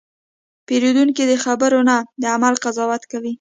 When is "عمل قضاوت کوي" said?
2.35-3.29